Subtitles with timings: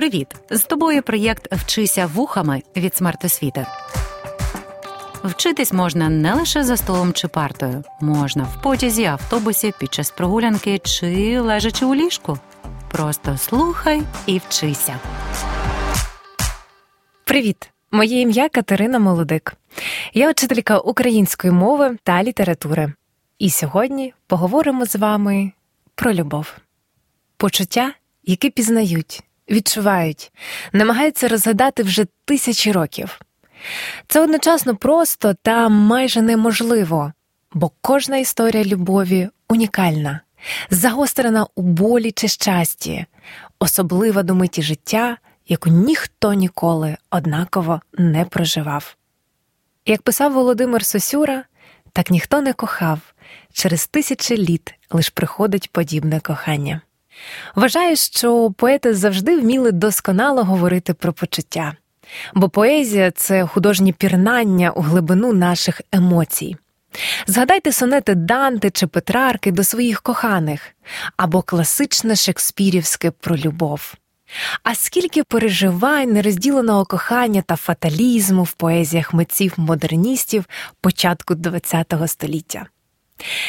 [0.00, 0.34] Привіт!
[0.50, 3.66] З тобою проєкт Вчися вухами від смертосвіти.
[5.24, 10.78] Вчитись можна не лише за столом чи партою, можна в потязі, автобусі, під час прогулянки
[10.78, 12.38] чи лежачи у ліжку.
[12.90, 14.98] Просто слухай і вчися.
[17.24, 17.70] Привіт!
[17.90, 19.54] Моє ім'я Катерина Молодик.
[20.14, 22.92] Я учителька української мови та літератури.
[23.38, 25.52] І сьогодні поговоримо з вами
[25.94, 26.52] про любов,
[27.36, 27.92] почуття,
[28.24, 30.32] які пізнають, відчувають,
[30.72, 33.20] намагаються розгадати вже тисячі років.
[34.08, 37.12] Це одночасно просто та майже неможливо,
[37.52, 40.20] бо кожна історія любові унікальна,
[40.70, 43.06] загострена у болі чи щасті,
[43.58, 45.16] особлива до миті життя,
[45.48, 48.96] яку ніхто ніколи однаково не проживав.
[49.86, 51.44] Як писав Володимир Сосюра,
[51.92, 53.00] так ніхто не кохав,
[53.52, 56.80] через тисячі літ лиш приходить подібне кохання.
[57.54, 61.72] Вважаю, що поети завжди вміли досконало говорити про почуття,
[62.34, 66.56] бо поезія це художні пірнання у глибину наших емоцій.
[67.26, 70.62] Згадайте сонети Данте чи Петрарки до своїх коханих
[71.16, 73.94] або класичне шекспірівське про любов.
[74.62, 80.44] А скільки переживань, нерозділеного кохання та фаталізму в поезіях митців модерністів
[80.80, 82.66] початку ХХ століття.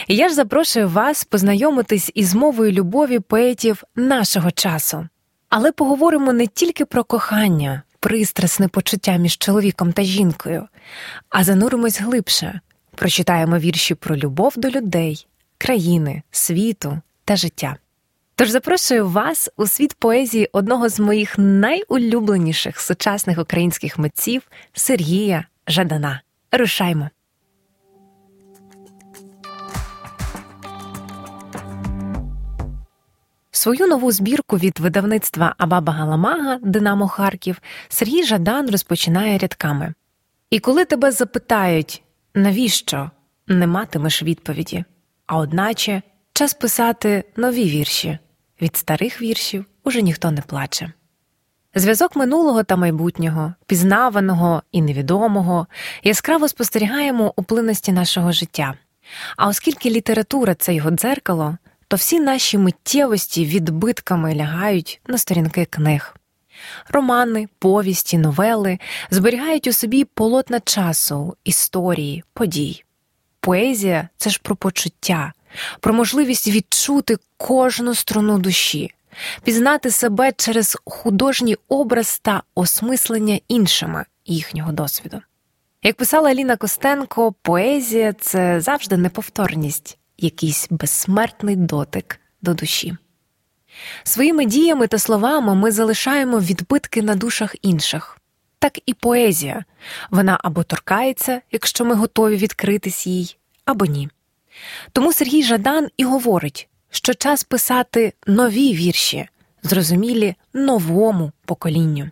[0.07, 5.07] І я ж запрошую вас познайомитись із мовою любові поетів нашого часу.
[5.49, 10.67] Але поговоримо не тільки про кохання, пристрасне почуття між чоловіком та жінкою,
[11.29, 12.59] а зануримось глибше,
[12.95, 15.27] прочитаємо вірші про любов до людей,
[15.57, 17.75] країни, світу та життя.
[18.35, 24.41] Тож запрошую вас у світ поезії одного з моїх найулюбленіших сучасних українських митців
[24.73, 26.21] Сергія Жадана.
[26.51, 27.09] Рушаймо!
[33.61, 39.93] Свою нову збірку від видавництва Абаба Галамага Динамо Харків Сергій Жадан розпочинає рядками.
[40.49, 42.03] І коли тебе запитають,
[42.35, 43.11] навіщо
[43.47, 44.83] не матимеш відповіді,
[45.25, 46.01] а одначе
[46.33, 48.19] час писати нові вірші.
[48.61, 50.91] Від старих віршів уже ніхто не плаче.
[51.75, 55.67] Зв'язок минулого та майбутнього, пізнаваного і невідомого
[56.03, 58.73] яскраво спостерігаємо у плинності нашого життя.
[59.37, 61.57] А оскільки література це його дзеркало,
[61.91, 66.15] то всі наші миттєвості відбитками лягають на сторінки книг.
[66.89, 68.79] Романи, повісті, новели
[69.09, 72.83] зберігають у собі полотна часу, історії, подій.
[73.39, 75.33] Поезія це ж про почуття,
[75.79, 78.91] про можливість відчути кожну струну душі,
[79.43, 85.21] пізнати себе через художній образ та осмислення іншими їхнього досвіду.
[85.83, 92.97] Як писала Ліна Костенко, поезія це завжди неповторність, якийсь безсмертний дотик до душі.
[94.03, 98.17] Своїми діями та словами ми залишаємо відбитки на душах інших.
[98.59, 99.63] Так і поезія
[100.09, 104.09] вона або торкається, якщо ми готові відкритись їй, або ні.
[104.91, 109.27] Тому Сергій Жадан і говорить, що час писати нові вірші,
[109.63, 112.09] зрозумілі новому поколінню.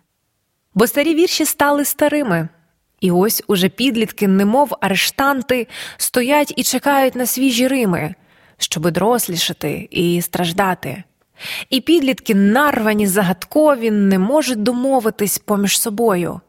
[0.74, 2.48] Бо старі вірші стали старими,
[3.00, 5.66] і ось уже підлітки, немов арештанти,
[5.96, 8.14] стоять і чекають на свіжі Рими,
[8.58, 11.02] щоби дорослішати і страждати.
[11.70, 16.40] І підлітки, нарвані, загадкові, не можуть домовитись поміж собою.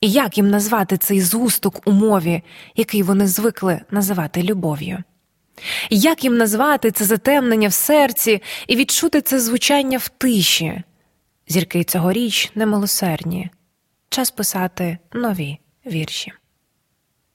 [0.00, 2.42] І як їм назвати цей згусток у мові,
[2.76, 4.98] який вони звикли називати любов'ю?
[5.90, 10.82] Як їм назвати це затемнення в серці і відчути це звучання в тиші?
[11.48, 13.50] Зірки цьогоріч немилосердні.
[14.08, 16.32] Час писати нові вірші.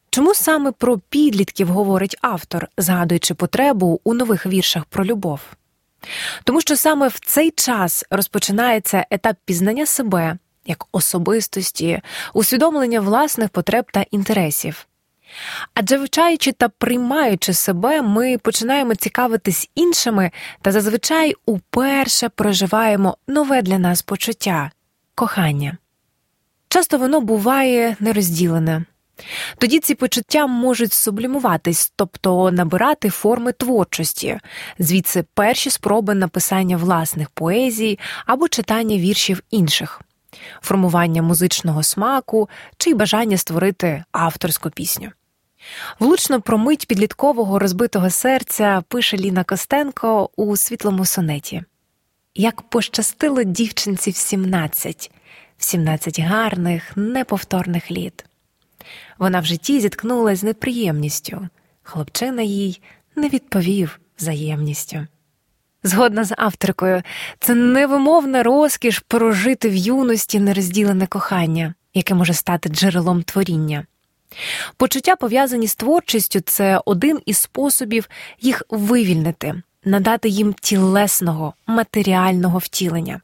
[0.10, 5.40] Чому саме про підлітків говорить автор, згадуючи потребу у нових віршах про любов?
[6.44, 12.02] Тому що саме в цей час розпочинається етап пізнання себе як особистості,
[12.34, 14.86] усвідомлення власних потреб та інтересів.
[15.74, 20.32] Адже вивчаючи та приймаючи себе, ми починаємо цікавитись іншими
[20.62, 24.72] та зазвичай уперше проживаємо нове для нас почуття
[25.16, 25.78] кохання.
[26.70, 28.84] Часто воно буває нерозділене.
[29.58, 34.40] Тоді ці почуття можуть сублімуватись, тобто набирати форми творчості,
[34.80, 40.02] звідси перші спроби написання власних поезій або читання віршів інших,
[40.62, 45.10] формування музичного смаку чи бажання створити авторську пісню.
[46.00, 51.64] Влучно про мить підліткового розбитого серця пише Ліна Костенко у світлому сонеті.
[52.36, 55.12] Як пощастило дівчинці в сімнадцять,
[55.60, 58.26] в сімнадцять гарних, неповторних літ.
[59.18, 61.48] Вона в житті зіткнулася з неприємністю,
[61.84, 62.82] хлопчина їй
[63.16, 65.08] не відповів взаємністю.
[65.84, 67.02] Згодна з авторкою,
[67.40, 73.86] це невимовна розкіш прожити в юності нерозділене кохання, яке може стати джерелом творіння.
[74.78, 78.10] Почуття, пов'язані з творчістю, це один із способів
[78.42, 83.22] їх вивільнити, надати їм тілесного, матеріального втілення.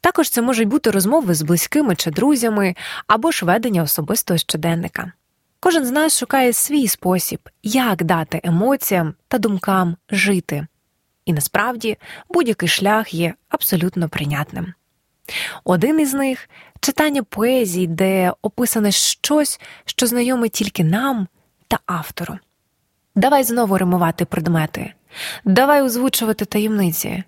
[0.00, 2.74] Також це можуть бути розмови з близькими чи друзями
[3.06, 5.12] або ж ведення особистого щоденника.
[5.60, 10.66] Кожен з нас шукає свій спосіб, як дати емоціям та думкам жити.
[11.24, 11.98] І насправді
[12.28, 14.74] будь-який шлях є абсолютно прийнятним.
[15.64, 16.48] Один із них
[16.80, 21.28] читання поезії, де описане щось, що знайоме тільки нам
[21.68, 22.38] та автору.
[23.14, 24.92] Давай знову римувати предмети,
[25.44, 27.24] давай озвучувати таємниці.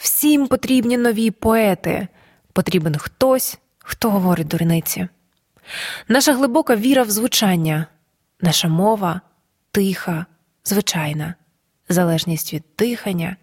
[0.00, 2.08] Всім потрібні нові поети,
[2.52, 5.08] потрібен хтось, хто говорить дурниці.
[6.08, 7.86] Наша глибока віра в звучання,
[8.40, 9.20] наша мова
[9.70, 10.26] тиха,
[10.64, 11.34] звичайна,
[11.88, 13.36] залежність від дихання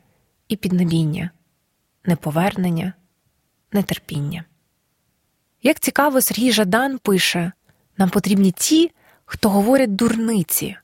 [0.47, 1.29] і піднебіння,
[2.05, 2.93] неповернення,
[3.71, 4.43] нетерпіння.
[5.63, 7.51] Як цікаво, Сергій Жадан пише
[7.97, 8.91] нам потрібні ті,
[9.25, 10.77] хто говорять дурниці.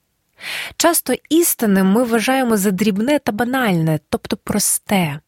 [0.77, 5.19] Часто істини ми вважаємо за дрібне та банальне, тобто просте.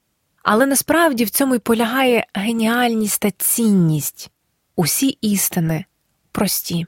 [0.46, 4.32] Але насправді в цьому й полягає геніальність та цінність.
[4.76, 5.86] Усі істини
[6.32, 6.86] прості,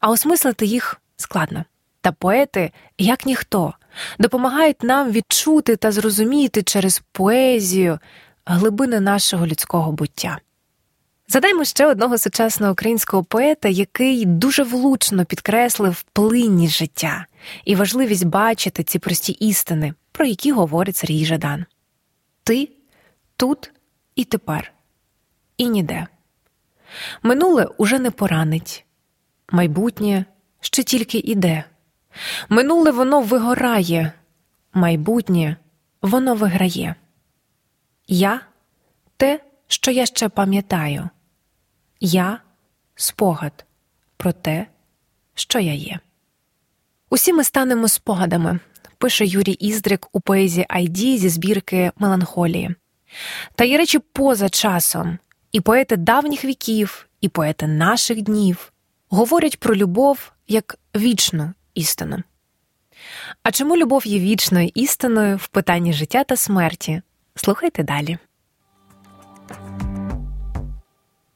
[0.00, 1.64] а осмислити їх складно.
[2.00, 3.74] Та поети, як ніхто,
[4.18, 7.98] допомагають нам відчути та зрозуміти через поезію
[8.46, 10.38] глибини нашого людського буття.
[11.28, 17.26] Задаймо ще одного сучасного українського поета, який дуже влучно підкреслив плинність життя
[17.64, 21.64] і важливість бачити ці прості істини, про які говорить Сергій Жадан.
[22.44, 22.68] Ти
[23.38, 23.72] тут
[24.14, 24.72] і тепер,
[25.56, 26.06] і ніде.
[27.22, 28.86] Минуле уже не поранить,
[29.52, 30.24] майбутнє
[30.60, 31.64] ще тільки іде.
[32.48, 34.12] Минуле воно вигорає,
[34.72, 35.56] майбутнє
[36.02, 36.94] воно виграє.
[38.08, 38.40] Я
[39.16, 41.08] те, що я ще пам'ятаю,
[42.00, 42.40] я
[42.94, 43.64] спогад
[44.16, 44.66] про те,
[45.34, 46.00] що я є.
[47.10, 48.60] Усі ми станемо спогадами,
[48.98, 52.74] пише Юрій Іздрик у поезії Айді зі збірки Меланхолії.
[53.54, 55.18] Та є речі поза часом,
[55.52, 58.72] і поети давніх віків, і поети наших днів
[59.08, 62.22] говорять про любов як вічну істину.
[63.42, 67.02] А чому любов є вічною істиною в питанні життя та смерті?
[67.34, 68.18] Слухайте далі.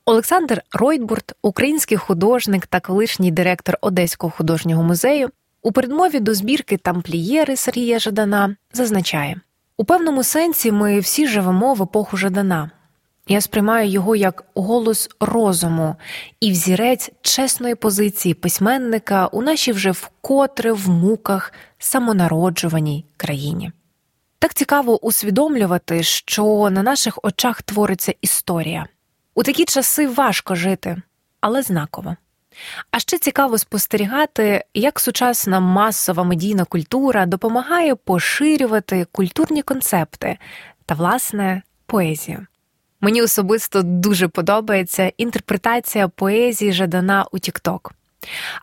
[0.04, 5.30] Олександр Ройтбурт, український художник та колишній директор Одеського художнього музею,
[5.62, 9.40] у передмові до збірки тамплієри Сергія Жадана зазначає:
[9.82, 12.70] у певному сенсі ми всі живемо в епоху Жадана.
[13.28, 15.96] Я сприймаю його як голос розуму
[16.40, 23.72] і взірець чесної позиції письменника у нашій вже вкотре в муках самонароджуваній країні.
[24.38, 28.86] Так цікаво усвідомлювати, що на наших очах твориться історія.
[29.34, 31.02] У такі часи важко жити,
[31.40, 32.16] але знаково.
[32.90, 40.38] А ще цікаво спостерігати, як сучасна масова медійна культура допомагає поширювати культурні концепти
[40.86, 42.46] та, власне, поезію.
[43.00, 47.90] Мені особисто дуже подобається інтерпретація поезії Жадана у TikTok.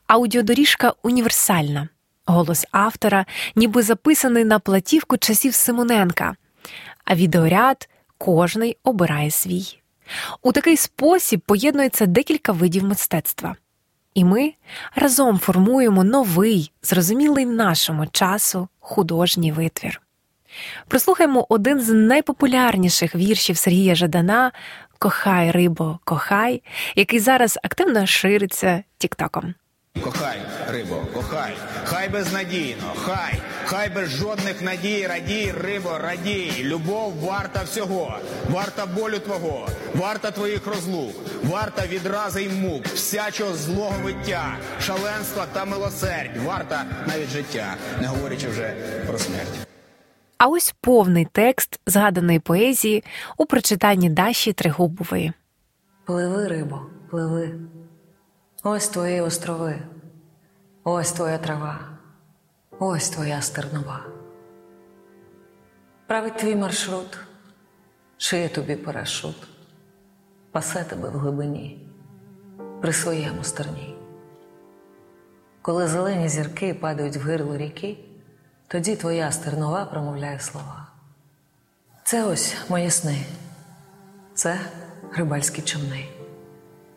[0.07, 1.89] Аудіодоріжка універсальна,
[2.25, 3.25] голос автора,
[3.55, 6.35] ніби записаний на платівку часів Симоненка,
[7.05, 9.79] а відеоряд кожний обирає свій.
[10.41, 13.55] У такий спосіб поєднується декілька видів мистецтва.
[14.13, 14.53] І ми
[14.95, 20.01] разом формуємо новий, зрозумілий нашому часу художній витвір.
[20.87, 24.51] Прослухаймо один з найпопулярніших віршів Сергія Жадана
[24.99, 26.61] Кохай, рибо, кохай,
[26.95, 29.53] який зараз активно шириться Тіктоком.
[30.03, 31.53] Кохай, рибо, кохай,
[31.83, 36.51] хай безнадійно, хай, хай без жодних надій, радій, рибо, радій.
[36.59, 38.17] Любов варта всього,
[38.49, 45.65] варта болю твого, варта твоїх розлук, варта відрази й мук, всячого злого виття, шаленства та
[45.65, 48.73] милосердь, варта навіть життя, не говорячи вже
[49.07, 49.67] про смерть.
[50.37, 53.03] А ось повний текст згаданої поезії
[53.37, 55.33] у прочитанні Даші Тригубової.
[56.05, 57.51] Пливи, рибо, пливи.
[58.63, 59.81] Ось твої острови,
[60.83, 61.79] ось твоя трава,
[62.79, 63.99] ось твоя стернова.
[66.07, 67.19] Править твій маршрут,
[68.17, 69.47] шиє тобі парашут,
[70.51, 71.89] пасе тебе в глибині,
[72.81, 73.95] при своєму стерні.
[75.61, 77.97] Коли зелені зірки падають в гирло ріки,
[78.67, 80.87] тоді твоя стернова промовляє слова.
[82.03, 83.25] Це ось мої сни,
[84.33, 84.59] це
[85.13, 86.05] рибальські човни,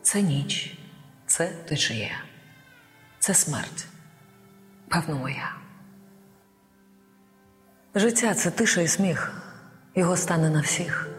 [0.01, 0.82] це ніч
[1.33, 2.23] це течія,
[3.19, 3.85] це смерть,
[4.89, 5.55] певно, моя.
[7.95, 9.33] Життя це тиша і сміх,
[9.95, 11.09] Його стане на всіх.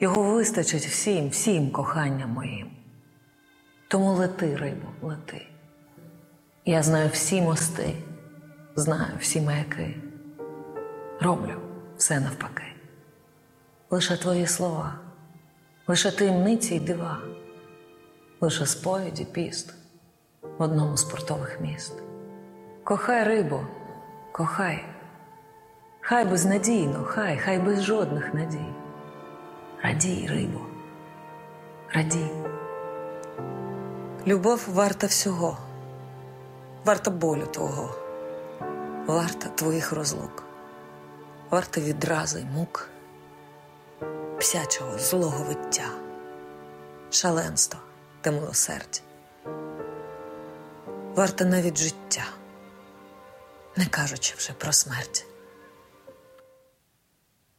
[0.00, 2.70] Його вистачить всім, всім коханням моїм.
[3.88, 5.46] Тому лети, рибо, лети.
[6.64, 7.94] Я знаю всі мости,
[8.76, 9.96] знаю всі маяки.
[11.20, 11.60] Роблю
[11.96, 12.74] все навпаки.
[13.90, 14.98] Лише твої слова,
[15.86, 17.20] лише таємниці й дива,
[18.44, 19.74] лише сповіді піст
[20.58, 21.92] в одному з портових міст.
[22.84, 23.66] Кохай рибо,
[24.32, 24.84] кохай,
[26.00, 28.74] хай безнадійно, хай, хай без жодних надій.
[29.82, 30.60] Радій, рибо,
[31.94, 32.30] радій.
[34.26, 35.58] Любов варта всього,
[36.84, 37.94] варта болю твого,
[39.06, 40.44] варта твоїх розлук,
[41.50, 42.88] варта відрази й мук,
[44.38, 45.88] псячого злого виття,
[47.10, 47.80] шаленства
[48.24, 49.00] та милосердя.
[51.14, 52.24] Варта навіть життя,
[53.76, 55.26] не кажучи вже про смерть.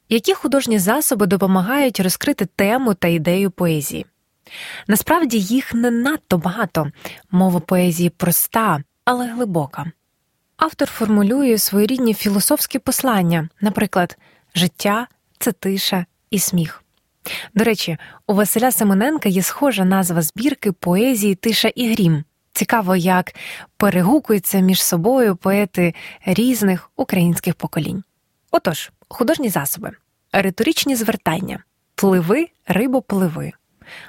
[0.10, 4.05] Які художні засоби допомагають розкрити тему та ідею поезії?
[4.88, 6.91] Насправді їх не надто багато.
[7.31, 9.91] Мова поезії проста, але глибока.
[10.57, 14.17] Автор формулює своєрідні філософські послання, наприклад,
[14.55, 15.07] життя
[15.39, 16.85] це тиша і сміх.
[17.53, 22.24] До речі, у Василя Семененка є схожа назва збірки поезії Тиша і грім.
[22.53, 23.36] Цікаво, як
[23.77, 25.94] перегукуються між собою поети
[26.25, 28.03] різних українських поколінь.
[28.51, 29.91] Отож, художні засоби,
[30.32, 31.63] риторичні звертання,
[31.96, 33.51] пливи, рибо, пливи,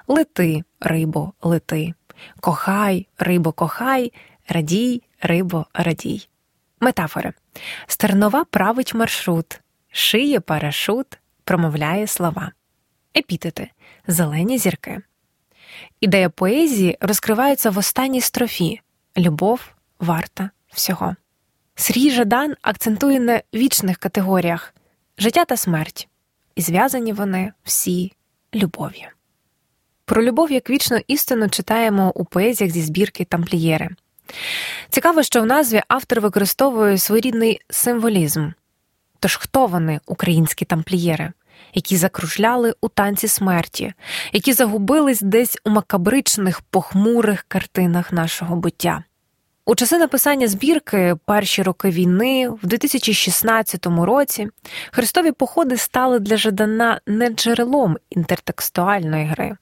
[0.08, 1.94] лети, рибо, лети,
[2.40, 4.12] кохай, рибо, кохай,
[4.48, 6.28] радій, рибо, радій.
[6.80, 7.32] Метафори.
[7.86, 12.52] Стернова править маршрут, шиє парашут, промовляє слова.
[13.16, 13.70] Епітети
[14.06, 15.00] зелені зірки.
[16.00, 18.80] Ідея поезії розкривається в останній строфі
[19.16, 19.60] любов
[20.00, 21.16] варта всього.
[21.74, 24.74] Срій Жадан акцентує на вічних категоріях
[25.18, 26.08] життя та смерть,
[26.54, 28.12] і зв'язані вони всі
[28.54, 29.08] любов'ю.
[30.04, 33.88] Про любов як вічну істину читаємо у поезіях зі збірки тамплієри.
[34.90, 38.50] Цікаво, що в назві автор використовує своєрідний символізм.
[39.20, 41.32] Тож хто вони, українські тамплієри,
[41.76, 43.92] які закружляли у танці смерті,
[44.32, 49.04] які загубились десь у макабричних похмурих картинах нашого буття?
[49.66, 54.48] У часи написання збірки перші роки війни, в 2016 році,
[54.92, 59.56] хрестові походи стали для Жадана не джерелом інтертекстуальної гри,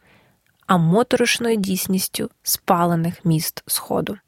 [0.66, 4.18] а моторошною дійсністю спалених міст Сходу.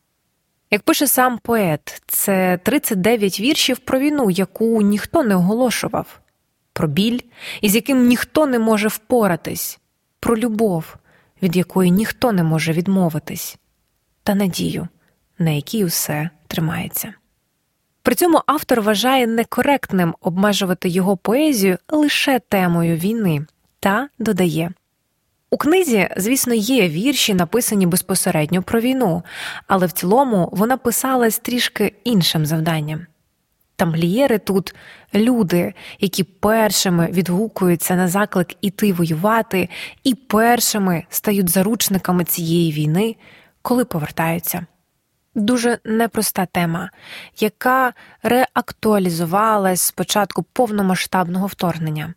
[0.71, 6.21] Як пише сам поет, це 39 віршів про війну, яку ніхто не оголошував,
[6.77, 7.21] про біль,
[7.61, 9.79] із яким ніхто не може впоратись,
[10.21, 10.97] про любов,
[11.43, 13.59] від якої ніхто не може відмовитись,
[14.23, 14.89] та надію,
[15.39, 17.15] на якій усе тримається.
[18.03, 23.47] При цьому автор вважає некоректним обмежувати його поезію лише темою війни
[23.81, 24.71] та додає.
[25.51, 29.23] У книзі, звісно, є вірші, написані безпосередньо про війну,
[29.67, 33.07] але в цілому вона писалась трішки іншим завданням.
[33.77, 34.75] Тамплієри тут
[35.15, 39.69] люди, які першими відгукуються на заклик іти воювати,
[40.05, 43.17] і першими стають заручниками цієї війни,
[43.63, 44.67] коли повертаються.
[45.35, 46.91] Дуже непроста тема,
[47.39, 47.93] яка
[48.23, 52.15] реактуалізувалась з початку повномасштабного вторгнення.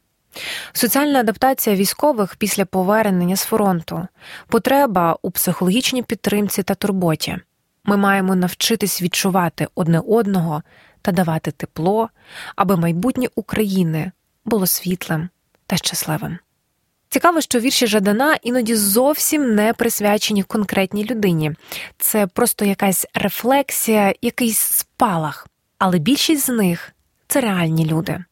[0.73, 4.07] Соціальна адаптація військових після повернення з фронту,
[4.47, 7.37] потреба у психологічній підтримці та турботі.
[7.83, 10.63] Ми маємо навчитись відчувати одне одного
[11.01, 12.09] та давати тепло,
[12.55, 14.11] аби майбутнє України
[14.45, 15.29] було світлим
[15.67, 16.37] та щасливим.
[17.09, 21.51] Цікаво, що вірші Жадана іноді зовсім не присвячені конкретній людині,
[21.97, 26.91] це просто якась рефлексія, якийсь спалах, але більшість з них
[27.27, 28.23] це реальні люди.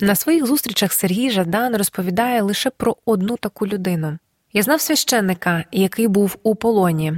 [0.00, 4.18] На своїх зустрічах Сергій Жадан розповідає лише про одну таку людину.
[4.52, 7.12] Я знав священника, який був у полоні,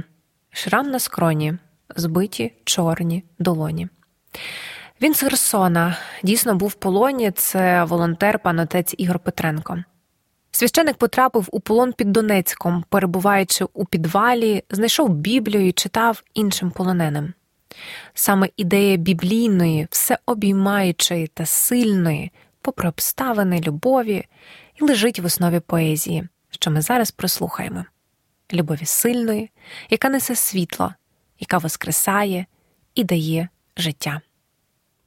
[0.51, 1.53] шрам на скроні,
[1.95, 3.87] збиті чорні долоні.
[5.01, 9.83] Він з Херсона дійсно був в полоні, це волонтер пан отець Ігор Петренко.
[10.51, 17.33] Священик потрапив у полон під Донецьком, перебуваючи у підвалі, знайшов Біблію і читав іншим полоненим.
[18.13, 24.25] Саме ідея біблійної, всеобіймаючої та сильної, попри обставини любові,
[24.81, 27.85] і лежить в основі поезії, що ми зараз прослухаємо
[28.53, 29.51] любові сильної,
[29.89, 30.93] яка несе світло,
[31.39, 32.45] яка воскресає
[32.95, 34.21] і дає життя.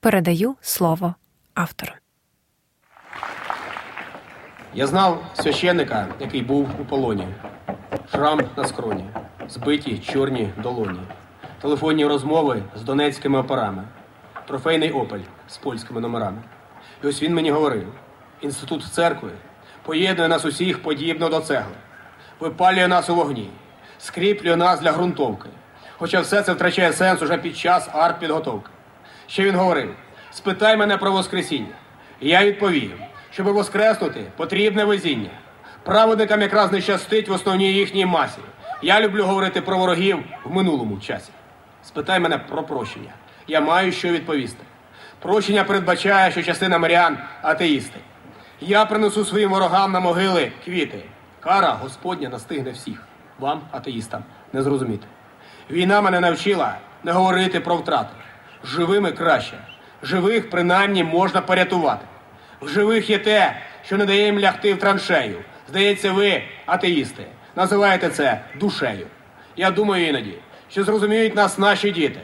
[0.02, 1.14] Передаю слово
[1.54, 1.92] автору.
[4.75, 7.28] Я знав священника, який був у полоні,
[8.12, 9.04] шрам на скроні,
[9.49, 10.99] збиті чорні долоні,
[11.61, 13.85] телефонні розмови з донецькими операми,
[14.47, 16.42] трофейний опель з польськими номерами.
[17.04, 17.92] І ось він мені говорив:
[18.40, 19.30] інститут церкви
[19.82, 21.76] поєднує нас усіх подібно до цегли,
[22.40, 23.50] випалює нас у вогні,
[23.99, 25.49] скріплює нас для ґрунтовки.
[25.99, 28.71] Хоча все це втрачає сенс уже під час артпідготовки.
[29.33, 29.95] Ще він говорив:
[30.31, 31.75] спитай мене про Воскресіння.
[32.21, 32.93] Я відповів,
[33.31, 35.31] щоб воскреснути, потрібне везіння.
[35.83, 38.39] Праведникам якраз не щастить в основній їхній масі.
[38.83, 41.31] Я люблю говорити про ворогів в минулому часі.
[41.85, 43.12] Спитай мене про прощення.
[43.49, 44.65] Я маю що відповісти.
[45.19, 47.99] Прощення передбачає, що частина мирян атеїсти.
[48.61, 51.05] Я принесу своїм ворогам на могили квіти.
[51.41, 53.03] Кара Господня настигне всіх.
[53.39, 55.07] Вам, атеїстам, не зрозуміти.
[55.71, 58.22] Війна мене навчила не говорити про втрати.
[58.64, 59.59] Живими краще.
[60.02, 62.07] Живих принаймні можна порятувати.
[62.61, 65.38] В живих є те, що не дає їм лягти в траншею.
[65.69, 67.26] Здається, ви, атеїсти,
[67.57, 69.07] називаєте це душею.
[69.57, 70.35] Я думаю іноді,
[70.71, 72.21] що зрозуміють нас наші діти.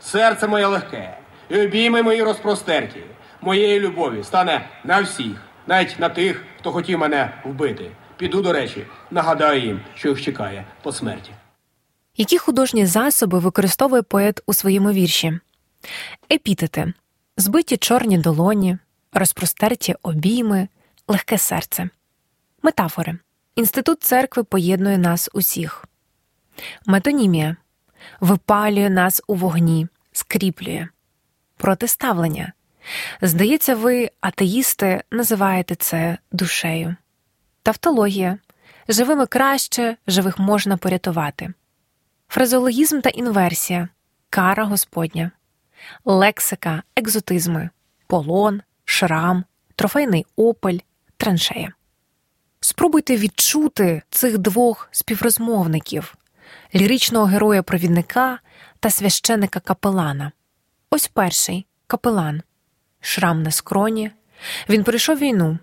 [0.00, 1.16] Серце моє легке,
[1.48, 3.00] і обійми мої розпростерті.
[3.40, 7.90] Моєї любові стане на всіх, навіть на тих, хто хотів мене вбити.
[8.16, 11.30] Піду, до речі, нагадаю їм, що їх чекає по смерті.
[12.16, 15.40] Які художні засоби використовує поет у своєму вірші?
[16.32, 16.92] Епітети,
[17.36, 18.78] збиті чорні долоні,
[19.12, 20.68] розпростерті обійми,
[21.08, 21.88] легке серце.
[22.62, 23.18] Метафори.
[23.56, 25.84] Інститут церкви поєднує нас усіх.
[26.86, 27.56] Метонімія
[28.20, 30.88] випалює нас у вогні, скріплює.
[31.56, 32.52] Протиставлення.
[33.22, 36.96] Здається, ви, атеїсти, називаєте це душею.
[37.62, 38.38] Тавтологія.
[38.88, 41.52] Живими краще, живих можна порятувати.
[42.28, 43.88] Фразеологізм та інверсія.
[44.30, 45.30] Кара Господня.
[46.04, 47.70] Лексика, екзотизми,
[48.06, 49.44] полон, шрам,
[49.76, 50.78] трофейний опель,
[51.16, 51.72] траншея.
[52.60, 56.14] Спробуйте відчути цих двох співрозмовників
[56.74, 58.38] ліричного героя-провідника
[58.80, 60.32] та священика капелана.
[60.90, 62.42] Ось перший капелан,
[63.00, 64.10] шрам на скроні.
[64.68, 65.58] Він пройшов війну,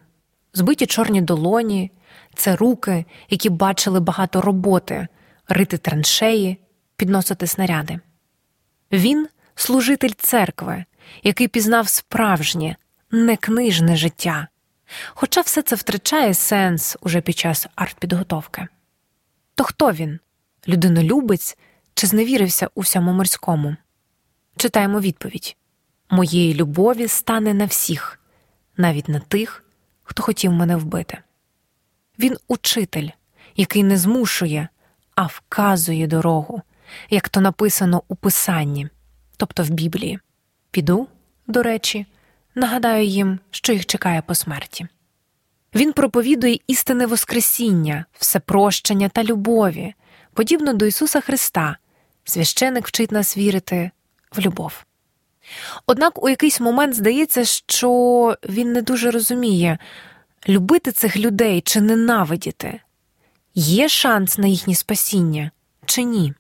[0.54, 1.92] збиті чорні долоні,
[2.36, 5.08] це руки, які бачили багато роботи,
[5.48, 6.58] рити траншеї,
[6.96, 8.00] підносити снаряди.
[8.92, 9.28] Він
[9.60, 10.86] служитель церкви,
[11.24, 12.76] який пізнав справжнє,
[13.12, 14.48] некнижне життя.
[15.14, 18.68] Хоча все це втрачає сенс уже під час артпідготовки.
[19.56, 20.20] То хто він?
[20.68, 21.58] Людинолюбець
[21.94, 23.76] чи зневірився у всьому морському?
[24.58, 25.56] Читаємо відповідь
[26.10, 28.20] Моєї любові стане на всіх,
[28.78, 29.64] навіть на тих,
[30.04, 31.18] хто хотів мене вбити.
[32.20, 33.10] Він учитель,
[33.56, 34.70] який не змушує,
[35.16, 36.62] а вказує дорогу,
[37.10, 38.90] як то написано у Писанні,
[39.40, 40.20] тобто в Біблії.
[40.72, 41.08] Піду,
[41.48, 42.06] до речі,
[42.56, 44.88] нагадаю їм, що їх чекає по смерті.
[45.76, 49.94] Він проповідує істинне Воскресіння, всепрощення та любові,
[50.34, 51.78] подібно до Ісуса Христа.
[52.24, 53.92] Священик вчить нас вірити
[54.32, 54.86] в любов.
[55.86, 59.78] Однак у якийсь момент здається, що він не дуже розуміє,
[60.48, 62.80] любити цих людей чи ненавидіти,
[63.56, 65.52] є шанс на їхнє спасіння
[65.86, 66.34] чи ні.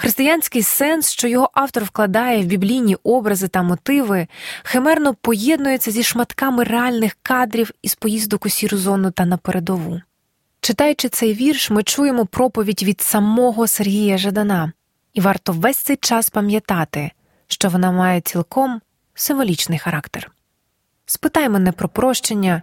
[0.00, 4.26] Християнський сенс, що його автор вкладає в біблійні образи та мотиви,
[4.62, 10.00] химерно поєднується зі шматками реальних кадрів із поїздок у сіру зону та на передову.
[10.60, 14.72] Читаючи цей вірш, ми чуємо проповідь від самого Сергія Жадана,
[15.14, 17.10] і варто весь цей час пам'ятати,
[17.46, 18.80] що вона має цілком
[19.14, 20.30] символічний характер.
[21.06, 22.62] Спитай мене про прощення,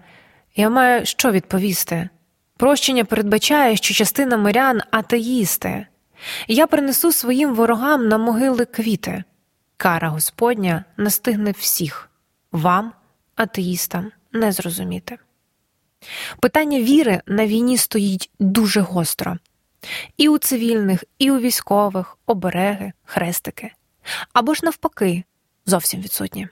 [0.55, 2.09] я маю що відповісти.
[2.57, 5.87] Прощення передбачає, що частина мирян атеїсти.
[6.47, 9.23] Я принесу своїм ворогам на могили квіти.
[9.77, 12.09] Кара Господня настигне всіх,
[12.51, 12.91] вам,
[13.35, 15.17] атеїстам, не зрозуміти.
[16.39, 19.37] Питання віри на війні стоїть дуже гостро
[20.17, 23.71] і у цивільних, і у військових, обереги, хрестики
[24.33, 25.23] або ж навпаки,
[25.65, 26.47] зовсім відсутні.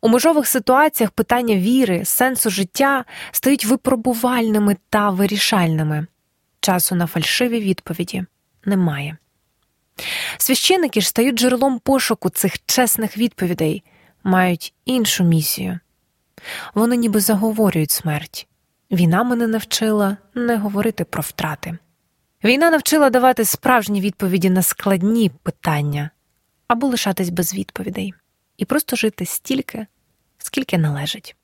[0.00, 6.06] У межових ситуаціях питання віри, сенсу життя стають випробувальними та вирішальними.
[6.60, 8.24] Часу на фальшиві відповіді
[8.64, 9.16] немає.
[10.38, 13.82] Священики ж стають джерелом пошуку цих чесних відповідей,
[14.24, 15.78] мають іншу місію.
[16.74, 18.48] Вони ніби заговорюють смерть.
[18.90, 21.78] Війна мене навчила не говорити про втрати.
[22.44, 26.10] Війна навчила давати справжні відповіді на складні питання
[26.68, 28.14] або лишатись без відповідей
[28.56, 29.86] і просто жити стільки,
[30.38, 31.36] скільки належить.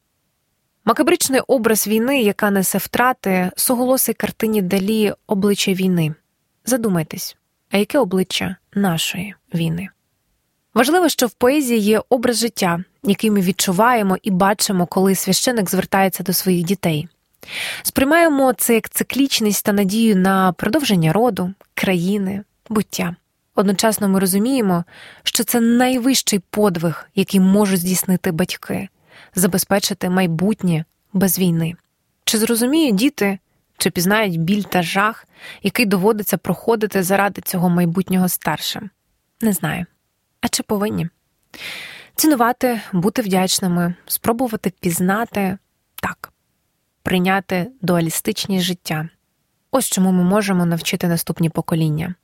[0.85, 6.15] Макабричний образ війни, яка несе втрати, суголосить картині далі обличчя війни.
[6.69, 7.37] Задумайтесь,
[7.71, 9.89] а яке обличчя нашої війни?
[10.75, 16.23] Важливо, що в поезії є образ життя, який ми відчуваємо і бачимо, коли священик звертається
[16.23, 17.09] до своїх дітей.
[17.83, 23.17] Сприймаємо це як циклічність та надію на продовження роду, країни, буття.
[23.55, 24.85] Одночасно ми розуміємо,
[25.23, 28.89] що це найвищий подвиг, який можуть здійснити батьки,
[29.35, 31.75] забезпечити майбутнє без війни?
[32.25, 33.39] Чи зрозуміють діти,
[33.79, 35.27] чи пізнають біль та жах,
[35.63, 38.91] який доводиться проходити заради цього майбутнього старшим?
[39.41, 39.87] Не знаю.
[40.41, 41.09] А чи повинні?
[42.15, 45.59] Цінувати, бути вдячними, спробувати пізнати
[45.95, 46.33] так,
[47.03, 49.09] прийняти дуалістичність життя.
[49.71, 52.15] Ось чому ми можемо навчити наступні покоління.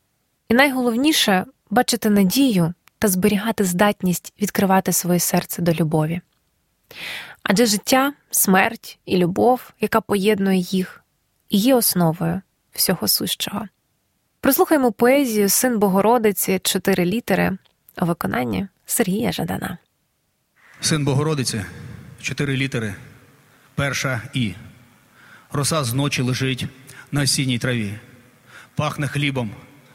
[0.49, 6.21] І найголовніше бачити надію та зберігати здатність відкривати своє серце до любові.
[7.43, 11.04] Адже життя, смерть і любов, яка поєднує їх,
[11.57, 12.41] є основою
[12.73, 13.69] всього сущого.
[14.41, 17.59] Прослухаймо поезію Син Богородиці чотири літери
[18.03, 19.79] у виконанні Сергія Жадана.
[20.81, 21.65] Син Богородиці,
[22.21, 22.95] чотири літери,
[23.75, 24.55] перша І.
[25.53, 26.67] Роса з ночі лежить
[27.13, 27.95] на осінній траві,
[28.75, 29.51] пахне хлібом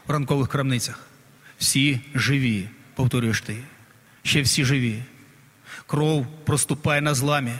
[0.07, 1.07] в ранкових крамницях.
[1.57, 3.57] Всі живі, повторюєш ти,
[4.23, 5.03] ще всі живі.
[5.87, 7.53] Кров проступає на зламі,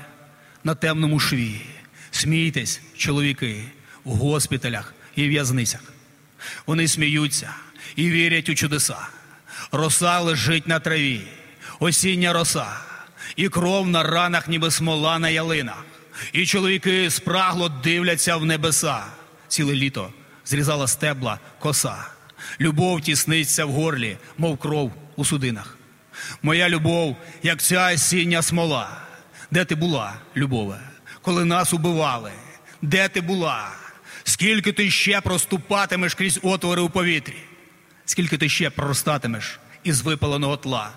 [0.63, 1.61] на темному шві.
[2.11, 3.63] Смійтесь, чоловіки,
[4.03, 5.81] в госпіталях і в'язницях.
[6.65, 7.49] Вони сміються
[7.95, 8.97] і вірять у чудеса.
[9.71, 11.21] Роса лежить на траві,
[11.79, 12.67] осіння роса,
[13.35, 15.85] і кров на ранах, ніби смола на ялинах.
[16.33, 19.03] І чоловіки спрагло дивляться в небеса.
[19.47, 20.13] Ціле літо
[20.45, 22.05] зрізала стебла коса.
[22.59, 25.77] Любов тісниться в горлі, мов кров у судинах.
[26.41, 29.01] Моя любов, як ця осіння смола.
[29.51, 30.79] Де ти була, любове,
[31.21, 32.31] коли нас убивали?
[32.81, 33.69] Де ти була?
[34.29, 37.35] Скільки ти ще проступатимеш крізь отвори у повітрі?
[38.05, 40.91] Скільки ти ще проростатимеш із випаленого тла?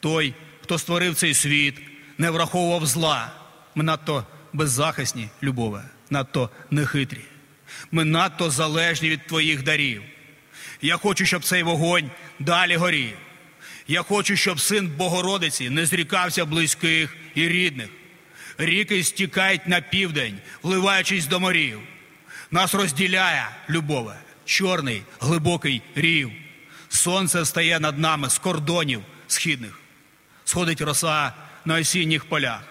[0.00, 1.74] Той, хто створив цей світ,
[2.18, 3.32] не враховував зла.
[3.74, 7.20] Ми надто беззахисні, любове, надто нехитрі.
[7.90, 10.02] Ми надто залежні від твоїх дарів.
[10.82, 13.16] Я хочу, щоб цей вогонь далі горів.
[13.88, 17.88] Я хочу, щоб син Богородиці не зрікався близьких і рідних.
[18.58, 21.80] Ріки стікають на південь, вливаючись до морів.
[22.50, 26.30] Нас розділяє, любове, чорний глибокий рів.
[26.88, 29.78] Сонце стає над нами з кордонів східних.
[30.44, 31.32] Сходить роса
[31.64, 32.62] на осінніх полях.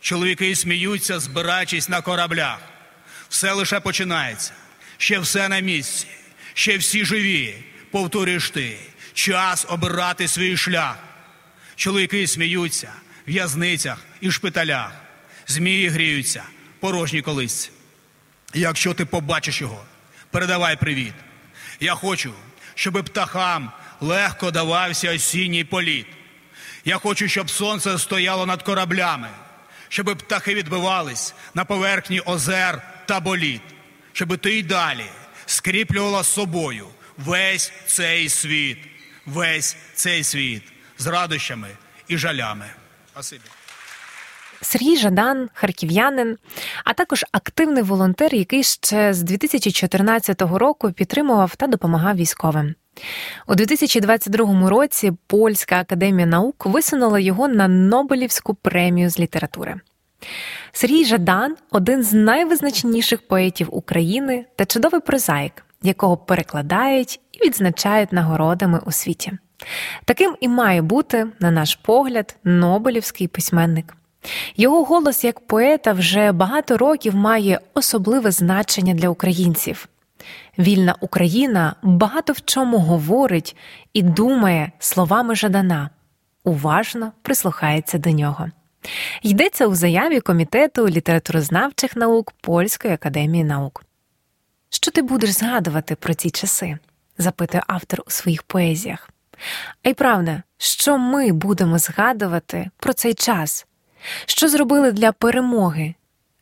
[0.00, 2.58] Чоловіки сміються, збираючись на кораблях.
[3.28, 4.52] Все лише починається,
[4.98, 6.06] ще все на місці,
[6.54, 7.54] ще всі живі,
[7.90, 8.78] повторюєш ти,
[9.14, 10.98] час обирати свій шлях.
[11.76, 12.92] Чоловіки сміються
[13.26, 14.92] в в'язницях і шпиталях,
[15.46, 16.42] змії гріються,
[16.80, 17.70] порожні колисці.
[18.54, 19.84] Якщо ти побачиш його,
[20.30, 21.14] передавай привіт.
[21.80, 22.32] Я хочу,
[22.74, 26.06] щоб птахам легко давався осінній політ.
[26.84, 29.28] Я хочу, щоб сонце стояло над кораблями,
[29.88, 33.62] щоб птахи відбивались на поверхні озер та боліт,
[34.12, 35.06] щоб ти й далі
[35.46, 36.86] скріплювала з собою
[37.18, 38.78] весь цей світ,
[39.26, 40.62] весь цей світ
[40.98, 41.68] з радощами
[42.08, 42.70] і жалями.
[44.60, 46.36] Сергій Жадан, харків'янин,
[46.84, 52.74] а також активний волонтер, який ще з 2014 року підтримував та допомагав військовим.
[53.46, 59.80] У 2022 році Польська академія наук висунула його на Нобелівську премію з літератури.
[60.72, 68.80] Сергій Жадан один з найвизначніших поетів України та чудовий прозаїк, якого перекладають і відзначають нагородами
[68.86, 69.32] у світі.
[70.04, 73.96] Таким і має бути, на наш погляд, Нобелівський письменник.
[74.56, 79.88] Його голос як поета вже багато років має особливе значення для українців.
[80.58, 83.56] Вільна Україна багато в чому говорить
[83.92, 85.90] і думає словами Жадана,
[86.44, 88.50] уважно прислухається до нього.
[89.22, 93.84] Йдеться у заяві Комітету літературознавчих наук Польської академії наук.
[94.70, 96.78] Що ти будеш згадувати про ці часи?
[97.18, 99.10] запитує автор у своїх поезіях.
[99.82, 103.66] А й правда, що ми будемо згадувати про цей час?
[104.26, 105.94] Що зробили для перемоги?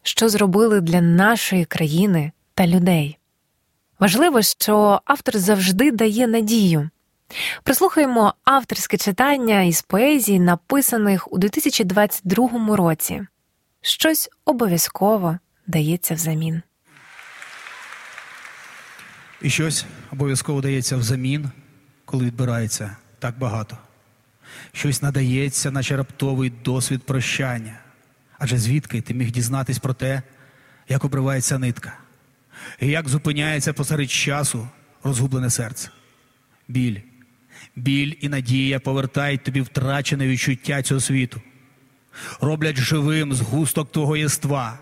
[0.03, 3.19] Що зробили для нашої країни та людей?
[3.99, 6.91] Важливо, що автор завжди дає надію.
[7.63, 13.27] Прислухаємо авторське читання із поезій, написаних у 2022 році.
[13.81, 16.63] Щось обов'язково дається взамін.
[19.43, 21.51] І щось обов'язково дається взамін,
[22.05, 23.79] коли відбирається так багато.
[24.73, 27.79] Щось надається, наче раптовий досвід прощання.
[28.39, 30.23] Адже звідки ти міг дізнатись про те,
[30.89, 31.99] як обривається нитка,
[32.81, 34.69] і як зупиняється посеред часу
[35.03, 35.91] розгублене серце.
[36.69, 37.01] Біль,
[37.77, 41.41] біль і надія повертають тобі втрачене відчуття цього світу,
[42.41, 44.79] роблять живим згусток твого єства,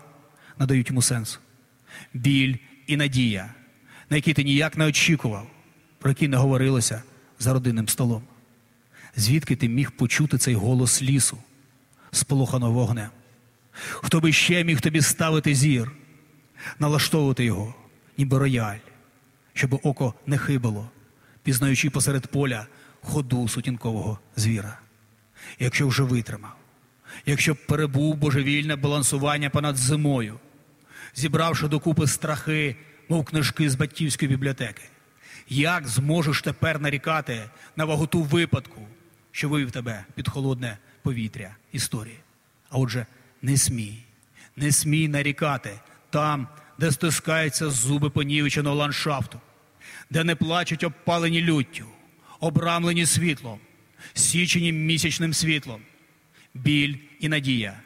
[0.59, 1.39] надають йому сенс.
[2.13, 2.55] Біль
[2.87, 3.53] і надія,
[4.09, 5.47] на які ти ніяк не очікував,
[5.99, 7.03] про які не говорилося
[7.39, 8.23] за родинним столом.
[9.15, 11.37] Звідки ти міг почути цей голос лісу,
[12.11, 13.09] сполоханого вогнем?
[13.73, 15.91] Хто би ще міг тобі ставити зір,
[16.79, 17.75] налаштовувати його,
[18.17, 18.77] ніби рояль,
[19.53, 20.89] щоб око не хибило,
[21.43, 22.67] пізнаючи посеред поля
[23.01, 24.79] ходу сутінкового звіра.
[25.59, 26.55] Якщо вже витримав,
[27.25, 30.39] якщо б перебув божевільне балансування понад зимою,
[31.15, 32.75] зібравши докупи страхи,
[33.09, 34.83] мов книжки з батьківської бібліотеки,
[35.49, 38.81] як зможеш тепер нарікати на ваготу випадку,
[39.33, 42.17] що вивів тебе під холодне повітря історії?
[42.69, 43.05] А отже,
[43.41, 43.97] не смій,
[44.55, 46.47] не смій нарікати там,
[46.79, 49.41] де стискаються зуби понівеченого ландшафту,
[50.09, 51.85] де не плачуть обпалені люттю,
[52.39, 53.59] обрамлені світлом,
[54.13, 55.81] січені місячним світлом.
[56.53, 57.79] Біль і надія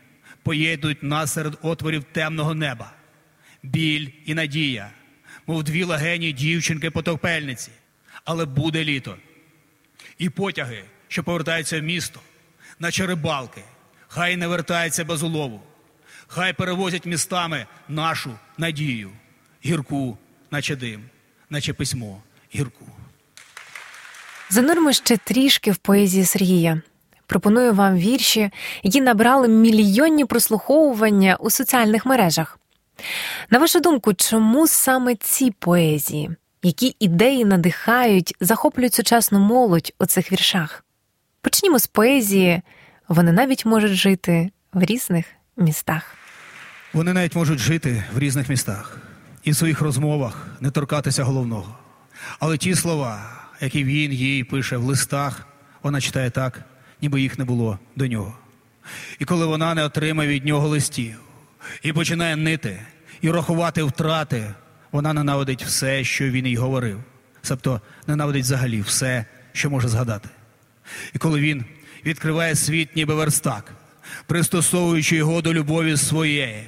[0.44, 2.94] поєднують нас серед отворів темного неба.
[3.64, 4.92] Біль і надія,
[5.48, 7.72] мов дві легені дівчинки потопельниці.
[8.26, 9.18] Але буде літо.
[10.18, 12.20] І потяги, що повертаються в місто,
[12.80, 13.62] наче рибалки,
[14.08, 15.62] хай не вертаються без улову.
[16.28, 19.12] Хай перевозять містами нашу надію,
[19.66, 20.18] гірку,
[20.52, 21.04] наче дим,
[21.50, 22.22] наче письмо,
[22.56, 22.86] гірку.
[24.50, 26.82] Зануримо ще трішки в поезії Сергія.
[27.26, 28.50] Пропоную вам вірші,
[28.84, 32.60] які набрали мільйонні прослуховування у соціальних мережах.
[33.50, 36.30] На вашу думку, чому саме ці поезії?
[36.64, 40.84] Які ідеї надихають, захоплюють сучасну молодь у цих віршах?
[41.42, 42.62] Почнімо з поезії,
[43.08, 45.26] вони навіть можуть жити в різних
[45.58, 46.16] містах.
[46.94, 48.98] Вони навіть можуть жити в різних містах
[49.44, 51.78] і в своїх розмовах не торкатися головного.
[52.40, 55.48] Але ті слова, які він їй пише в листах,
[55.84, 56.62] вона читає так,
[57.02, 58.38] ніби їх не було до нього.
[59.20, 61.16] І коли вона не отримає від нього листів
[61.84, 62.82] і починає нити
[63.22, 64.54] і рахувати втрати,
[64.92, 67.04] вона ненавидить все, що він їй говорив.
[67.42, 70.30] Тобто ненавидить взагалі все, що може згадати.
[71.14, 71.66] І коли він
[72.06, 73.74] відкриває світ, ніби верстак,
[74.26, 76.64] пристосовуючи його до любові своєї,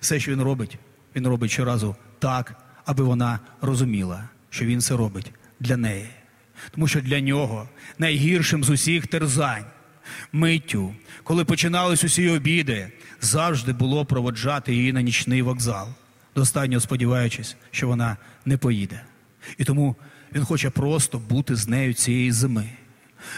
[0.00, 0.78] все, що він робить,
[1.16, 6.06] він робить щоразу так, аби вона розуміла, що він це робить для неї.
[6.70, 9.64] Тому що для нього найгіршим з усіх терзань,
[10.32, 15.88] миттю, коли починались усі обіди, завжди було проводжати її на нічний вокзал,
[16.34, 19.02] достатньо сподіваючись, що вона не поїде.
[19.58, 19.96] І тому
[20.34, 22.68] він хоче просто бути з нею цієї зими,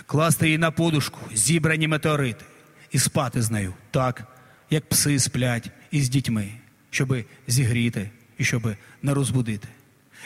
[0.07, 2.45] класти її на подушку, зібрані метеорити,
[2.93, 4.25] і спати з нею так,
[4.71, 6.53] як пси сплять із дітьми,
[6.91, 9.69] щоби зігріти і щоби не розбудити.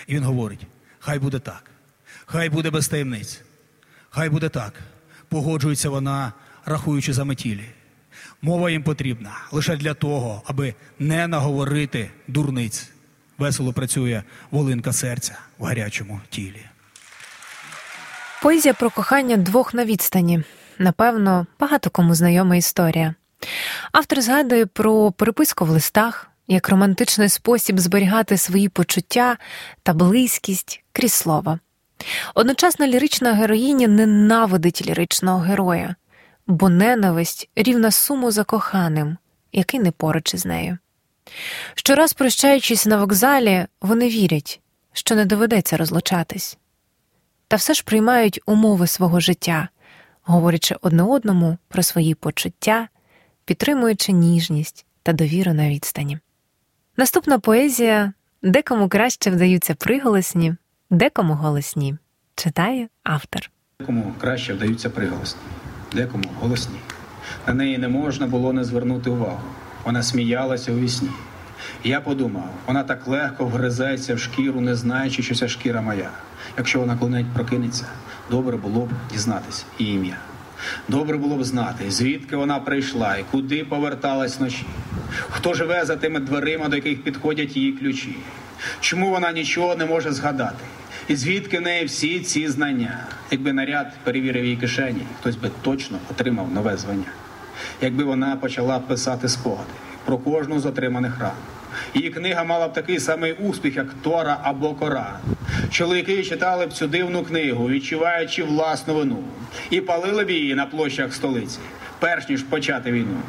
[0.07, 0.67] І він говорить:
[0.99, 1.71] хай буде так,
[2.27, 3.41] хай буде без таємниць,
[4.11, 4.73] хай буде так.
[5.29, 6.33] Погоджується вона,
[6.65, 7.65] рахуючи за метілі.
[8.43, 12.91] Мова їм потрібна лише для того, аби не наговорити дурниць.
[13.39, 16.65] Весело працює волинка серця в гарячому тілі.
[18.43, 20.43] Поезія про кохання двох на відстані.
[20.79, 23.15] Напевно, багато кому знайома історія.
[23.93, 29.37] Автор згадує про переписку в листах як романтичний спосіб зберігати свої почуття
[29.83, 31.59] та близькість крізь слова.
[32.35, 35.95] Одночасно лірична героїня ненавидить ліричного героя,
[36.47, 39.17] бо ненависть рівна суму за коханим,
[39.53, 40.79] який не поруч із нею.
[41.75, 44.61] Щораз прощаючись на вокзалі, вони вірять,
[44.93, 46.59] що не доведеться розлучатись,
[47.49, 49.69] та все ж приймають умови свого життя,
[50.23, 52.89] говорячи одне одному про свої почуття,
[53.45, 56.19] підтримуючи ніжність та довіру на відстані.
[56.97, 60.55] Наступна поезія декому краще вдаються приголосні,
[60.91, 61.97] декому голосні.
[62.35, 63.51] Читає автор.
[63.81, 65.41] Декому краще вдаються приголосні,
[65.93, 66.79] декому голосні.
[67.47, 69.41] На неї не можна було не звернути увагу.
[69.85, 71.09] Вона сміялася у вісні.
[71.85, 76.11] Я подумав, вона так легко вгризається в шкіру, не знаючи, що ця шкіра моя.
[76.59, 77.85] Якщо вона коли-небудь прокинеться,
[78.31, 80.17] добре було б дізнатися її ім'я.
[80.89, 84.67] Добре було б знати, звідки вона прийшла і куди поверталась вночі.
[85.31, 88.17] Хто живе за тими дверима, до яких підходять її ключі?
[88.81, 90.65] Чому вона нічого не може згадати?
[91.09, 93.07] І звідки в неї всі ці знання?
[93.31, 97.13] Якби наряд перевірив її кишені, хтось би точно отримав нове звання.
[97.81, 99.71] Якби вона почала писати спогади
[100.05, 101.33] про кожну з отриманих ран.
[101.95, 105.19] Її книга мала б такий самий успіх, як Тора або Коран.
[105.71, 109.25] Чоловіки читали б цю дивну книгу, відчуваючи власну вину,
[109.71, 111.59] і палили б її на площах столиці,
[111.99, 113.21] перш ніж почати війну.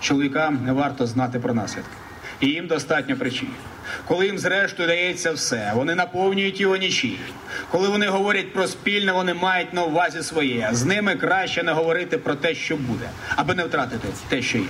[0.00, 1.92] Чоловікам не варто знати про наслідки.
[2.40, 3.48] І їм достатньо причин.
[4.06, 7.18] Коли їм, зрештою, дається все, вони наповнюють його нічі.
[7.70, 10.68] Коли вони говорять про спільне, вони мають на увазі своє.
[10.72, 14.64] З ними краще не говорити про те, що буде, аби не втратити те, що є.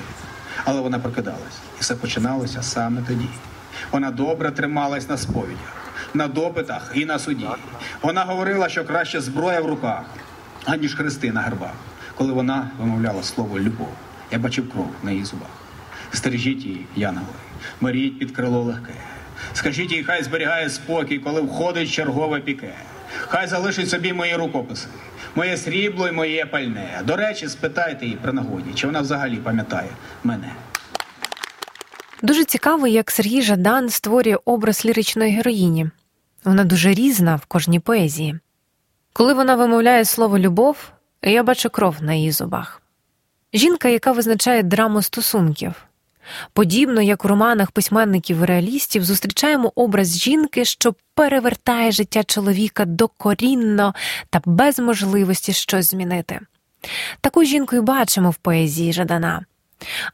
[0.64, 3.29] Але вона прокидалась, і все починалося саме тоді.
[3.92, 7.49] Вона добре трималась на сповідях, на допитах і на суді.
[8.03, 10.03] Вона говорила, що краще зброя в руках,
[10.64, 11.73] аніж хрести на гербах.
[12.14, 13.92] Коли вона вимовляла слово любов,
[14.31, 15.49] я бачив кров на її зубах.
[16.12, 17.27] Стережіть її, янголи,
[17.81, 18.94] беріть під крило легке.
[19.53, 22.75] Скажіть їй, хай зберігає спокій, коли входить чергове піке.
[23.21, 24.88] Хай залишить собі мої рукописи,
[25.35, 27.01] моє срібло і моє пальне.
[27.05, 29.88] До речі, спитайте її при нагоді, чи вона взагалі пам'ятає
[30.25, 30.53] мене.
[32.23, 35.91] Дуже цікаво, як Сергій Жадан створює образ ліричної героїні.
[36.45, 38.38] Вона дуже різна в кожній поезії.
[39.12, 40.77] Коли вона вимовляє слово любов,
[41.23, 42.83] я бачу кров на її зубах.
[43.55, 45.88] Жінка, яка визначає драму стосунків.
[46.53, 53.95] Подібно як у романах письменників реалістів, зустрічаємо образ жінки, що перевертає життя чоловіка докорінно
[54.31, 56.41] та без можливості щось змінити.
[57.21, 59.45] Таку жінку й бачимо в поезії Жадана.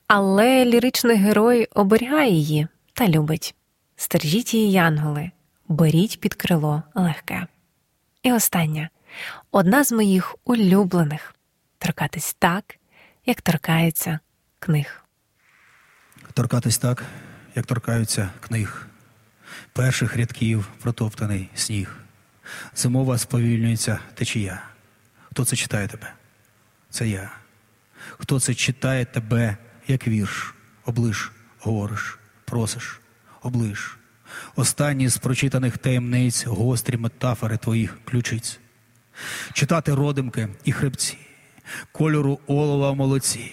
[0.07, 3.55] Але ліричний герой оберігає її та любить.
[3.97, 5.31] Стержіть її, янголи,
[5.69, 7.47] беріть під крило легке.
[8.23, 8.89] І остання
[9.51, 11.35] одна з моїх улюблених
[11.79, 12.77] торкатись так,
[13.27, 14.19] як торкаються
[14.59, 15.04] книг.
[16.35, 17.05] Торкатись так,
[17.55, 18.87] як торкаються книг,
[19.73, 21.97] перших рядків протоптаний сніг.
[22.77, 24.63] Зимова сповільнюється течія.
[25.31, 26.13] Хто це читає тебе?
[26.91, 27.31] Це я.
[28.19, 29.57] Хто це читає тебе,
[29.89, 33.01] як вірш, облиш, говориш, просиш,
[33.43, 33.99] облиш.
[34.57, 38.59] Останні з прочитаних таємниць гострі метафори твоїх ключиць.
[39.53, 41.19] Читати родимки і хребці,
[41.93, 43.53] кольору олова в молоці,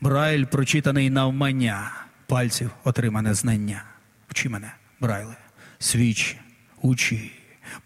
[0.00, 3.84] брайль прочитаний навмання, пальців отримане знання.
[4.28, 5.36] Вчи мене, брайле,
[5.78, 6.36] свіч,
[6.82, 7.30] учи,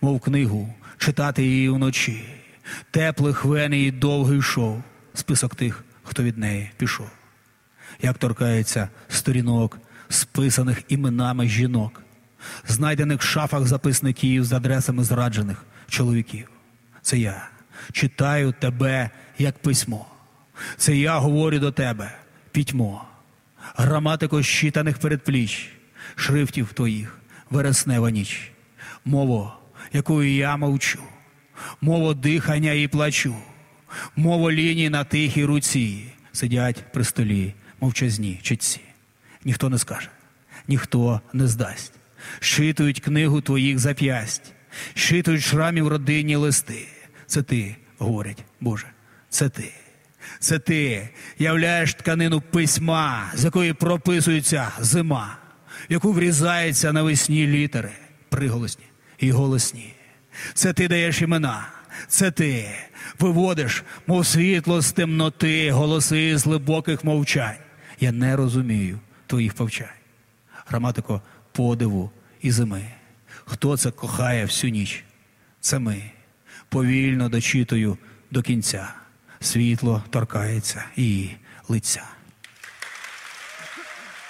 [0.01, 2.25] мов книгу, читати її вночі,
[2.91, 4.83] теплих вен і довгий шов,
[5.15, 7.11] список тих, хто від неї пішов.
[8.03, 12.03] Як торкається сторінок, списаних іменами жінок,
[12.67, 16.51] знайдених в шафах записників з адресами зраджених чоловіків.
[17.03, 17.49] Це я
[17.93, 20.07] читаю тебе як письмо.
[20.77, 22.19] Це я говорю до тебе
[22.53, 23.05] пітьмо,
[23.77, 25.69] граматико щитаних передпліч,
[26.17, 27.19] шрифтів твоїх,
[27.51, 28.51] вереснева ніч,
[29.05, 29.57] мово,
[29.93, 30.99] якою я мовчу,
[31.81, 33.35] мово дихання і плачу,
[34.17, 38.81] мово лінії на тихій руці, сидять при столі, мовчазні читці.
[39.45, 40.09] Ніхто не скаже,
[40.69, 41.93] ніхто не здасть.
[42.41, 44.53] Шитують книгу твоїх зап'ясть,
[44.95, 46.89] шитують шрамів родинні листи.
[47.27, 48.87] Це ти, говорять, Боже,
[49.29, 49.73] це ти.
[50.39, 55.37] Це ти являєш тканину письма, з якої прописується зима,
[55.89, 57.93] яку врізаються навесні літери,
[58.29, 58.85] приголосні
[59.19, 59.95] і голосні.
[60.55, 61.69] Це ти даєш імена,
[62.09, 62.69] це ти
[63.19, 67.57] виводиш, мов світло з темноти, голоси з глибоких мовчань.
[68.01, 69.89] Я не розумію твоїх повчань.
[70.67, 71.23] Граматико
[71.53, 72.11] подиву
[72.43, 72.85] і зими.
[73.45, 75.05] Хто це кохає всю ніч?
[75.61, 76.03] Це ми.
[76.69, 77.99] Повільно дочитую
[78.31, 78.89] до кінця.
[79.41, 81.37] Світло торкається її
[81.69, 82.03] лиця.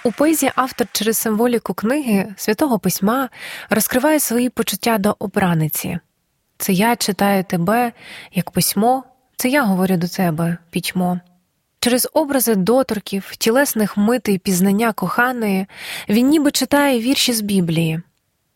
[0.03, 3.29] У поезії автор через символіку книги святого письма
[3.69, 5.99] розкриває свої почуття до обраниці.
[6.57, 7.91] Це я читаю тебе
[8.33, 9.03] як письмо,
[9.37, 11.19] це я говорю до тебе пітьмо.
[11.79, 15.65] Через образи доторків, тілесних мити і пізнання коханої
[16.09, 18.01] він ніби читає вірші з Біблії.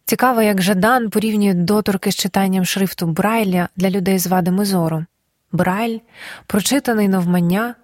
[0.05, 5.05] Цікаво, як Жадан порівнює доторки з читанням шрифту Брайля для людей з вадами зору.
[5.53, 5.99] Брайль,
[6.47, 7.75] прочитаний навмання,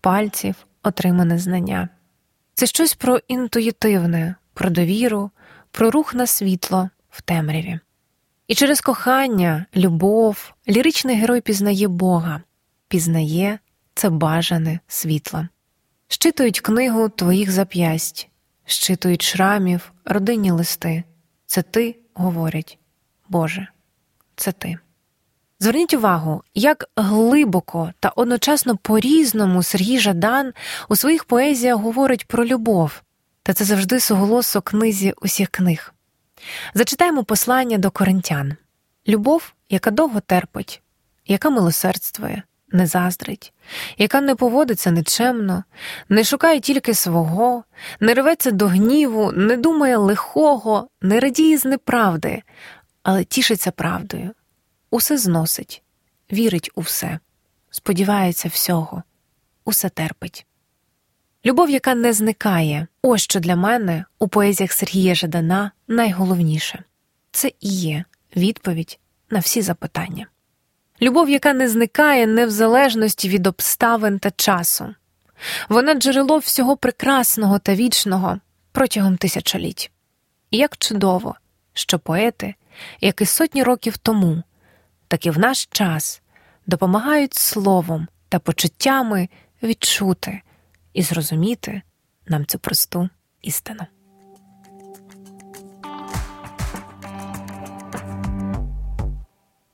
[0.00, 1.88] пальців, отримане знання.
[2.54, 5.30] Це щось про інтуїтивне, про довіру,
[5.70, 7.78] про рух на світло в темряві.
[8.48, 12.42] І через кохання, любов, ліричний герой пізнає Бога,
[12.88, 13.58] пізнає
[13.94, 15.48] це бажане світло.
[16.08, 18.28] Щитують книгу твоїх зап'ясть,
[18.64, 21.04] щитують шрамів, родинні листи.
[21.46, 22.78] Це ти, говорять,
[23.28, 23.68] Боже,
[24.36, 24.78] це ти.
[25.64, 30.52] Зверніть увагу, як глибоко та одночасно по-різному Сергій Жадан
[30.88, 33.02] у своїх поезіях говорить про любов,
[33.42, 35.94] та це завжди суголосо книзі усіх книг.
[36.74, 38.56] Зачитаємо послання до коринтян.
[39.08, 40.82] Любов, яка довго терпить,
[41.26, 43.52] яка милосердствує, не заздрить,
[43.98, 45.64] яка не поводиться нечемно,
[46.08, 47.64] не шукає тільки свого,
[48.00, 52.42] не рветься до гніву, не думає лихого, не радіє з неправди,
[53.02, 54.30] але тішиться правдою
[54.94, 55.82] усе зносить,
[56.32, 57.18] вірить у все,
[57.70, 59.02] сподівається всього,
[59.64, 60.46] усе терпить.
[61.44, 66.84] Любов, яка не зникає, ось що для мене у поезіях Сергія Жадана найголовніше
[67.30, 68.04] це і є
[68.36, 68.98] відповідь
[69.30, 70.26] на всі запитання.
[71.02, 74.94] Любов, яка не зникає не в залежності від обставин та часу,
[75.68, 78.38] вона джерело всього прекрасного та вічного
[78.72, 79.90] протягом тисячоліть.
[80.50, 81.34] І як чудово,
[81.72, 82.54] що поети,
[83.00, 84.42] як і сотні років тому,
[85.14, 86.22] так і в наш час
[86.66, 89.28] допомагають словом та почуттями
[89.62, 90.40] відчути
[90.92, 91.82] і зрозуміти
[92.26, 93.08] нам цю просту
[93.42, 93.80] істину.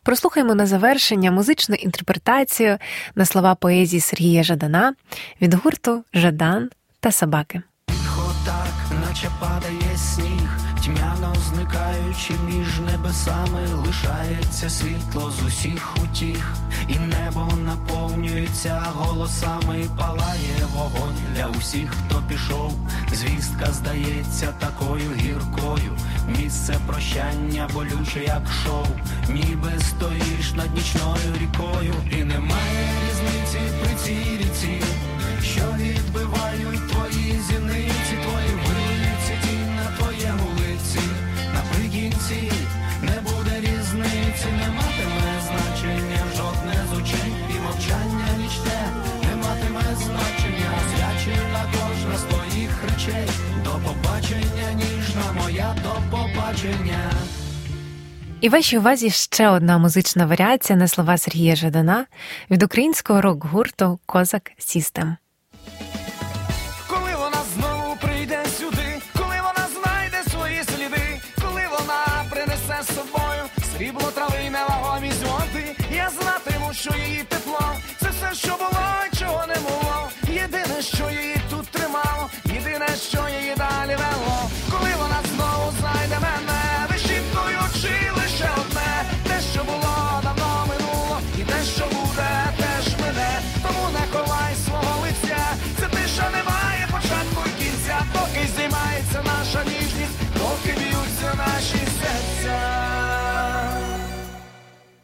[0.03, 2.79] Прослухаймо на завершення музичну інтерпретацію
[3.15, 4.95] на слова поезії Сергія Жадана
[5.41, 6.71] від гурту Жадан
[7.01, 7.63] та собаки.
[8.45, 10.30] так, наче падає сніг,
[11.41, 16.55] зникаючи між небесами, лишається світло з усіх утіх,
[16.89, 22.73] і небо наповнюється голосами, палає вогонь для усіх, хто пішов.
[23.13, 25.97] Звістка здається такою гіркою.
[26.39, 28.87] Місце прощання болюче, як шоу,
[29.29, 34.83] ніби стоїш над нічною рікою, і немає різниці при цій ріці,
[35.43, 38.00] що відбивають твої зіниці,
[58.41, 62.07] І вашій увазі ще одна музична варіація на слова Сергія Жадана
[62.51, 65.17] від українського рок-гурту Козак Сістем.
[66.89, 68.87] Коли вона знову прийде сюди,
[69.17, 73.43] коли вона знайде свої сліди, коли вона принесе з собою
[73.77, 75.65] срібло трави й невагомі зводи,
[75.97, 77.67] я знатиму, що її тепло,
[78.01, 78.87] це все, що було,
[79.19, 80.11] чого не було.
[80.43, 83.55] Єдине, що її тут тримало, єдине, що її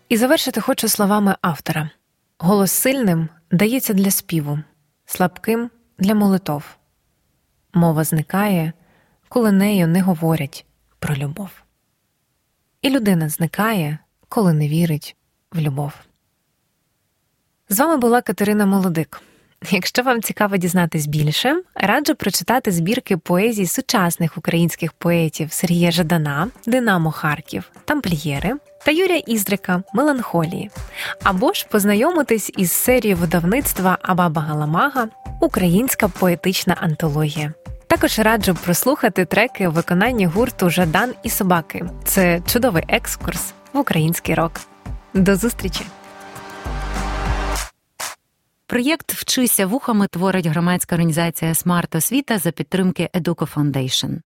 [0.09, 1.91] І завершити хочу словами автора:
[2.39, 4.59] голос сильним дається для співу,
[5.07, 6.65] слабким для молитов.
[7.75, 8.73] Мова зникає,
[9.29, 10.67] коли нею не говорять
[10.99, 11.51] про любов.
[12.83, 13.99] І людина зникає,
[14.29, 15.17] коли не вірить
[15.53, 15.93] в любов.
[17.69, 19.23] З вами була Катерина Молодик.
[19.71, 27.11] Якщо вам цікаво дізнатись більше, раджу прочитати збірки поезій сучасних українських поетів Сергія Жадана, Динамо
[27.11, 28.55] Харків, Тамплієри
[28.87, 30.71] та Юрія Іздрика Меланхолії,
[31.23, 35.09] або ж познайомитись із серією видавництва Абаба Галамага
[35.41, 37.53] Українська поетична антологія.
[37.87, 41.85] Також раджу прослухати треки у виконанні гурту Жадан і собаки.
[42.05, 44.53] Це чудовий екскурс в український рок.
[45.15, 45.87] До зустрічі!
[48.67, 54.19] Проєкт Вчися вухами творить громадська організація Смарт Освіта за підтримки Educo Foundation.